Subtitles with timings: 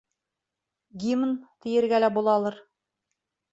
[1.03, 1.35] Гимн
[1.67, 2.61] тиергә лә булалыр.